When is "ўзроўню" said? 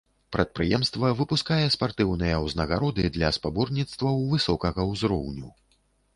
4.95-5.55